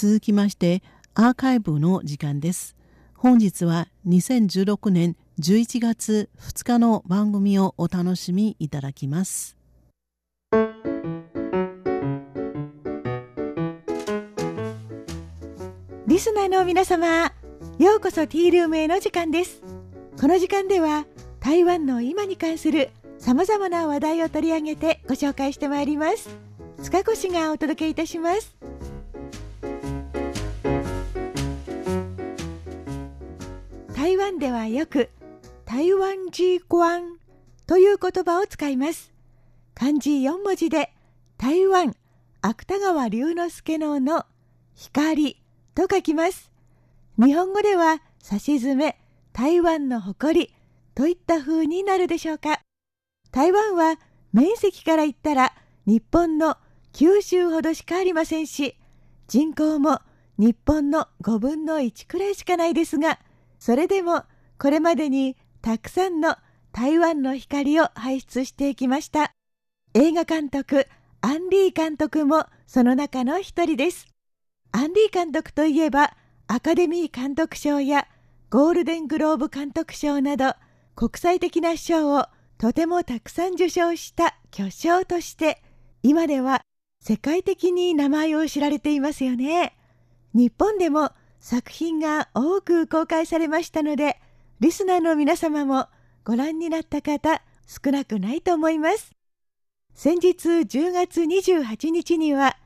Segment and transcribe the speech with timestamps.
[0.00, 0.84] 続きまして
[1.14, 2.76] アーカイブの時間です。
[3.16, 9.56] 本日は2016年11月2日の番組をお楽しみいただきます。
[16.06, 17.32] リスナーの皆様
[17.80, 19.64] ようこそティールームへの時間です。
[20.20, 21.06] この時間では
[21.40, 26.28] 台湾の今に関するさまざまな話題を取り上げてご紹介してまいります。
[26.84, 28.67] 塚越がお届けいたします。
[33.98, 35.10] 台湾ではよく
[35.64, 37.18] 台湾ジーワン
[37.66, 39.12] という言葉を使います。
[39.74, 40.92] 漢字4文字で
[41.36, 41.96] 台湾
[42.40, 44.24] 芥川龍之介のの
[44.76, 45.42] 光
[45.74, 46.52] と書きます。
[47.20, 49.00] 日本語ではさしずめ
[49.32, 50.54] 台湾の誇り
[50.94, 52.60] といった風になるでしょうか。
[53.32, 53.98] 台湾は
[54.32, 55.52] 面積から言ったら
[55.86, 56.56] 日本の
[56.92, 58.76] 九州ほどしかありませんし
[59.26, 59.98] 人口も
[60.38, 63.18] 日本の5分の1くらいしかないですが
[63.58, 64.24] それでも
[64.58, 66.36] これまでにたくさんの
[66.72, 69.32] 台湾の光を輩出していきました。
[69.94, 70.86] 映画監督
[71.20, 74.06] アンリー監督もその中の一人です。
[74.72, 78.06] アンリー監督といえばアカデミー監督賞や
[78.50, 80.54] ゴールデングローブ監督賞など
[80.94, 82.26] 国際的な賞を
[82.58, 85.62] とてもたくさん受賞した巨匠として
[86.02, 86.62] 今では
[87.00, 89.76] 世界的に名前を知られていますよね。
[90.34, 94.20] 日本でも作品が多く公開されましたので
[94.60, 95.86] リスナーの皆様も
[96.24, 99.12] ご覧になった方少なくないと思います。
[99.94, 102.56] 先日10月28日には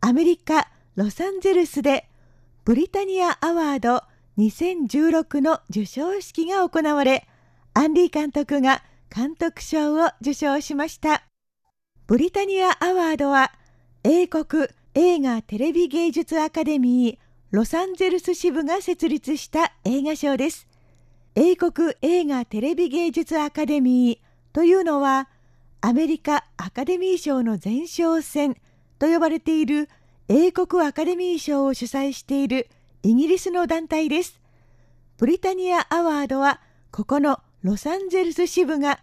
[0.00, 2.08] アメリカ・ロサンゼルスで
[2.64, 4.02] ブリタニアアワード
[4.38, 7.26] 2016の授賞式が行われ
[7.74, 8.82] アンリー監督が
[9.14, 11.24] 監督賞を受賞しました。
[12.06, 13.52] ブリタニアアワードは
[14.04, 20.66] 英国映画テレビ芸術アカデミーロサンゼルス支部が設立した映画賞です。
[21.34, 25.28] 英国映画テレビ芸術アカデミーというのは
[25.82, 28.56] アメリカアカデミー賞の前哨戦
[28.98, 29.90] と呼ばれている
[30.28, 32.70] 英国アカデミー賞を主催している
[33.02, 34.40] イギリスの団体です。
[35.18, 36.58] ブリタニアアワードは
[36.90, 38.98] ここのロサンゼルス支部が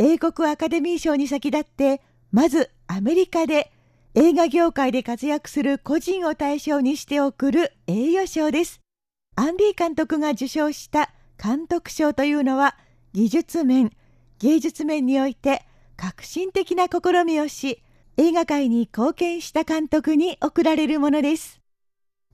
[0.00, 3.70] 英国アカデミー賞に先立ってまずアメリカで
[4.14, 8.82] 映画業界で活躍する個人を対象にして贈る栄誉賞です。
[9.36, 12.76] アンリー監督が受賞した監督賞というのは
[13.14, 13.90] 技術面、
[14.38, 15.64] 芸術面において
[15.96, 17.82] 革新的な試みをし、
[18.18, 21.62] 映画界に貢献した監督に贈られるものです。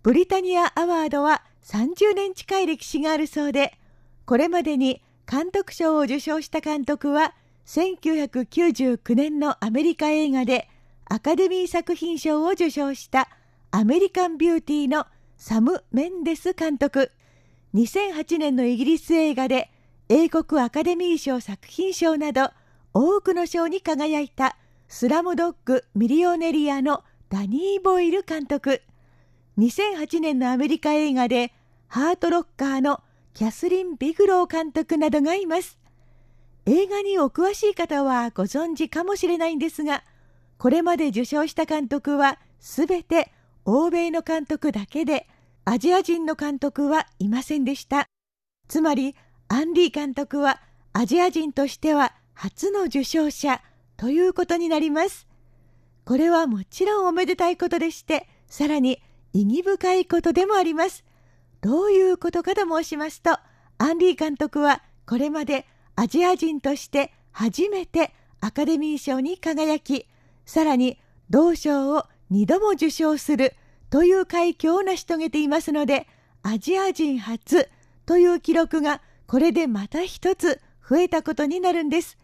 [0.02, 3.78] ブリタニアアワードは30年近い歴史があるそうで、
[4.26, 5.00] これまでに
[5.30, 7.36] 監督賞を受賞した監督は
[7.66, 10.68] 1999年のアメリカ映画で
[11.10, 13.30] アカデミー作品賞を受賞した
[13.70, 15.06] アメリカンビューティーの
[15.38, 17.10] サム・メンデス監督。
[17.74, 19.70] 2008年のイギリス映画で
[20.10, 22.50] 英国アカデミー賞作品賞など
[22.92, 28.82] 多くの賞に輝いたスラムドッグ・ミリオネリアのダニー・ボイル監督。
[29.56, 31.54] 2008年のアメリカ映画で
[31.86, 33.00] ハートロッカーの
[33.32, 35.78] キャスリン・ビグロー監督などがいます。
[36.66, 40.04] 映画にお詳しい方はご存知かもしれないんですが
[40.58, 43.32] これまで受賞した監督はすべて
[43.64, 45.28] 欧米の監督だけで
[45.64, 48.06] アジア人の監督はいませんでした。
[48.68, 49.14] つまり
[49.48, 50.60] アンリー監督は
[50.92, 53.62] アジア人としては初の受賞者
[53.96, 55.26] ということになります。
[56.04, 59.00] これはもちろんおめでたいことでしてさらに
[59.32, 61.04] 意義深いことでもあります。
[61.60, 63.38] どういうことかと申しますと
[63.78, 70.06] アンリー監督はこれまでアジア人として初めてアカデミー賞に輝き
[70.48, 70.98] さらに
[71.28, 73.54] 同賞を2度も受賞する
[73.90, 76.06] という快挙を成し遂げていますので
[76.42, 77.68] アジア人初
[78.06, 80.58] という記録がこれでまた一つ
[80.88, 82.16] 増えたことになるんです。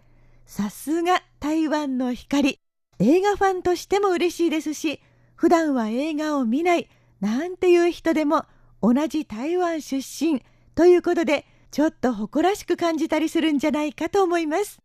[0.46, 2.58] さすが台湾の光。
[2.98, 5.02] 映画ファンとしても嬉しいですし
[5.34, 6.88] 普段は映画を見ない
[7.20, 8.46] なんていう人でも
[8.80, 10.42] 同じ台湾出身
[10.74, 14.78] ということでちょっと誇らしく感じたりするんじゃないかと思います。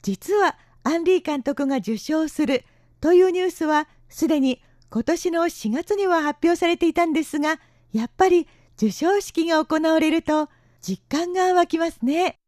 [0.00, 2.64] 実はアンリー監督が受賞する
[3.00, 7.60] というニュースはすでに今年の4月には発表されていたんですが
[7.92, 8.46] やっぱり
[8.76, 10.48] 授賞式が行われると
[10.80, 12.38] 実感が湧きますね。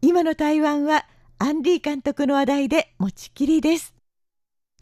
[0.00, 1.06] 今の台湾は
[1.38, 3.94] アンリー監督の話題で持ちきりです。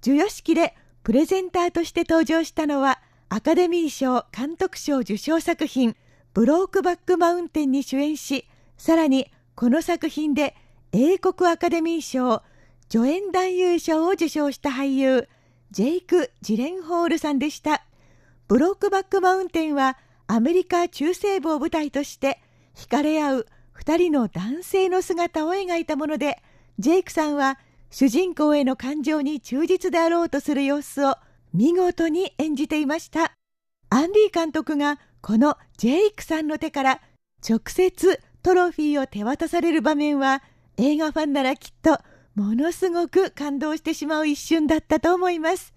[0.01, 5.97] 授与式でプレゼンターとして登場したのはアカデミー賞監督賞受賞作品
[6.35, 8.47] ブロークバックマウンテンに主演し
[8.77, 10.55] さらにこの作品で
[10.93, 12.43] 英国アカデミー賞
[12.89, 15.29] 助演男優賞を受賞した俳優
[15.73, 17.85] ジェイク・ジレンホールさんでした。
[18.47, 19.99] ブロックバックマウンテンは
[20.29, 22.41] アメリカ中西部を舞台として
[22.77, 23.47] 惹かれ合う
[23.79, 26.41] 2人の男性の姿を描いたもので
[26.79, 27.59] ジェイクさんは
[27.91, 31.17] 主人公への感情に忠実であろうとする様子を
[31.53, 33.33] 見事に演じていました。
[33.91, 37.01] アンディ監督がこのジェイクさんの手から
[37.49, 40.43] 直接トロフィーを手渡される場面は
[40.77, 41.99] 映画ファンならきっと
[42.37, 45.73] ものすごく感動してしまう一瞬だったと思います。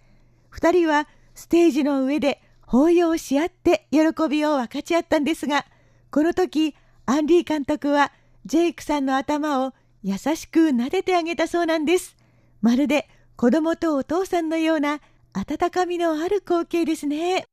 [0.52, 5.66] 2人はステージの上で抱擁し合って喜びを分かち合ったんですが
[6.12, 6.76] この時
[7.06, 8.12] アンディ監督は
[8.46, 9.74] ジェイクさんの頭を
[10.04, 12.18] 優しく撫でてあげたそうなんです。
[12.62, 13.08] まるで
[13.38, 15.00] 子供とお父さんのような
[15.32, 17.46] 温かみのある光景ですね。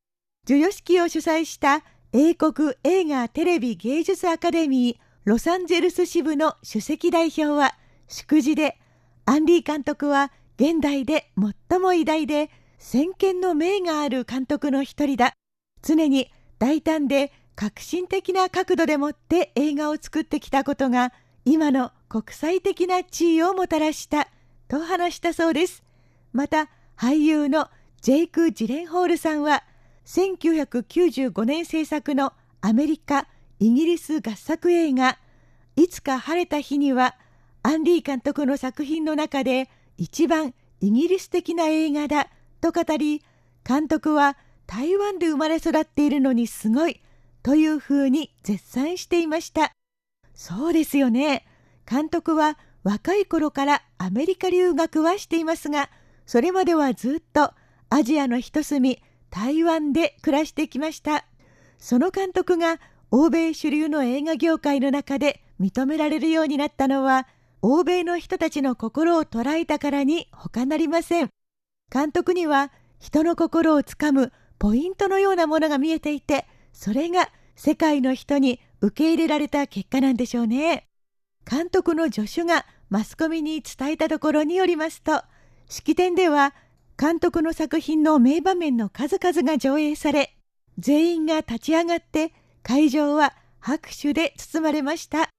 [0.49, 7.75] 授与式を主催した英国映画テレビ芸術アカデミーロサンゼルス支部の首席代表は
[8.09, 8.79] 祝辞で
[9.29, 11.33] アンディ監督は現代で
[11.69, 15.33] 最も偉大で先見の明がある監督の一人だ。
[15.83, 16.31] 常に
[16.61, 21.13] 大胆で革新的な角度でもって映画を作ってきたことが
[21.45, 24.29] 今の国際的な地位をもたらした。
[24.69, 25.83] と話したそうです。
[26.33, 27.69] また俳優の
[28.03, 29.65] ジェイク・ジレンホールさんは
[30.05, 33.27] 1995年制作のアメリカ・
[33.59, 35.19] イギリス合作映画
[35.75, 37.17] 「いつか晴れた日には」
[37.67, 42.29] アンディ監督の作品の中で一番イギリス的な映画だ
[42.61, 43.25] と語り
[43.67, 44.37] 監督は
[44.69, 47.01] 台湾で生まれ育っているのにすごい
[47.43, 49.73] というふうに絶賛していました。
[50.33, 51.45] そうですよね。
[51.91, 55.91] 監督は若い頃からアメリカ留学はしていますが
[56.25, 57.53] それまではずっと
[57.91, 61.27] アジアの一隅台湾で暮らしてきました。
[61.79, 62.79] その監督が
[63.11, 67.27] 欧米主流の映画業界の中で認められるようになったのは
[67.69, 71.31] 欧米の人たちの心を捉えたからに他なりません。
[71.93, 72.71] 監督には
[73.01, 80.87] 人の心をつかむポイントのようなものが見えていてそれが世界の人に受け入れられた結果なんでしょうね。
[81.45, 85.25] 監督の助手がマスコミに伝えたところによりますと
[85.69, 86.55] 式典では
[86.97, 90.37] 監督の作品の名場面の数々が上映され
[90.79, 92.33] 全員が立ち上がって
[92.63, 95.31] 会場は拍手で包まれました。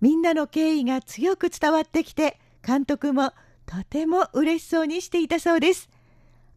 [0.00, 3.32] みんなの敬意が強く伝わってきて監督も
[3.66, 5.88] とても嬉しそうにしていたそうです。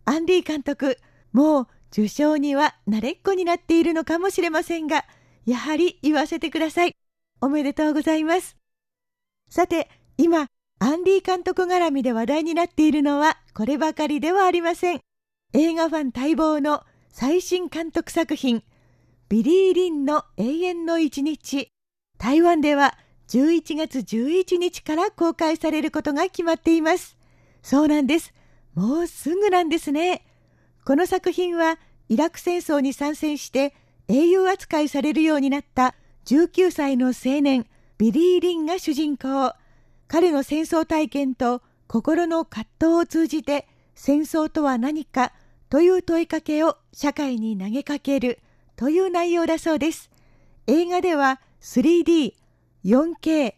[0.05, 0.97] アンディ監督
[1.31, 5.05] もう受賞には慣れっこになっているのかもしれませんが
[5.45, 6.95] やはり言わせてください。
[7.39, 8.57] おめでとうございます。
[9.49, 10.47] さて今
[10.79, 15.01] アンディ監督絡みで話題になっているのはこればかりではありません。
[15.53, 18.63] 映画ファン待望の最新監督作品
[19.29, 21.69] ビリー・リンの永遠の一日。
[22.17, 27.17] 台湾では11月11日から公開されることが決まっています。
[27.61, 28.33] そうなんです。
[28.73, 30.25] もうすぐなんですね。
[30.85, 31.77] この作品は
[32.09, 33.73] イラク戦争に参戦して
[34.07, 35.95] 英雄扱いされるようになった
[36.25, 39.53] 19歳の青年ビリー・リンが主人公。
[40.07, 45.33] 彼の戦争体験と心の葛藤を通じて戦争とは何か
[45.69, 48.39] という問いかけを社会に投げかける
[48.77, 50.09] という内容だそうです。
[50.67, 52.33] 映画では 3D、
[52.87, 53.53] 4K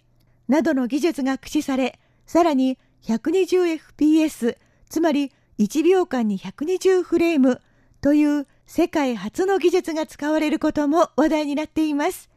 [0.47, 4.57] などの技術が駆使され、さらに 120fps、
[4.89, 7.61] つまり1秒間に120フレーム
[8.01, 12.29] という世界初の技術が使われることも話題になっています。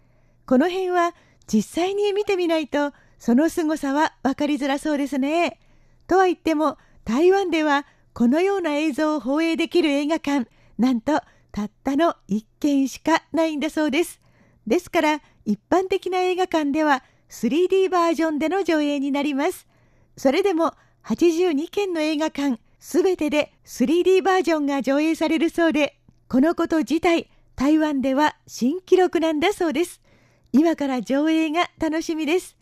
[0.46, 1.14] この辺は
[1.46, 5.58] 実際に見てみないとその凄さは分かりづらそうですね。
[6.06, 11.20] とは言っても台湾ではこのような映像を放映できる映画館なんと
[11.52, 14.21] たったの1軒しかないんだそうです。
[14.66, 19.66] ですから一般的な映画館では 3D バージョンでの上映になります。
[20.16, 30.00] それでも82件の映画館すべてで 3D バージョンが上映されるそうで、このこと自体台湾では新記録なんだそうです。
[30.52, 32.56] 今から上映が楽しみです。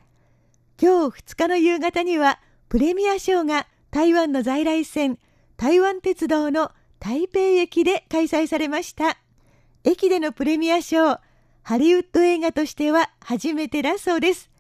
[0.80, 5.19] 今日2日の夕方にはプレミアショーが台湾の在来線
[5.57, 9.19] 台湾鉄道の台北駅で開催されました。
[9.85, 11.21] 駅でのプレミアショー
[11.62, 14.50] ハリウッド映画としては初めてだそうです。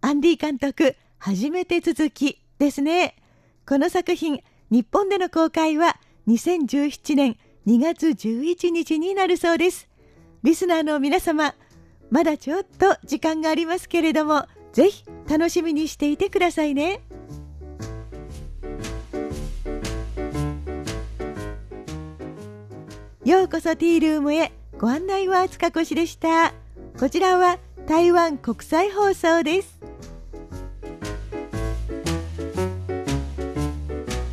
[0.00, 3.16] アンディ監督、初めて続きですね。
[3.66, 5.96] この作品、日本での公開は
[6.28, 7.36] 2017年
[7.66, 9.88] 2月11日になるそうです。
[10.42, 11.54] リスナーの皆様、
[12.10, 17.00] まだちょっと時間がありますけれども、ぜひ楽しみにしていてくださいね。
[23.24, 26.54] ようこそティールームへご案内は塚越でした。
[26.98, 29.78] こちらは台湾国際放送です。